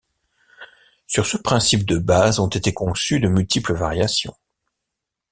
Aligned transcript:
Sur 1.05 1.27
ce 1.27 1.37
principe 1.37 1.85
de 1.85 1.99
base 1.99 2.39
ont 2.39 2.47
été 2.47 2.73
conçues 2.73 3.19
de 3.19 3.27
multiples 3.27 3.75
variations. 3.75 4.35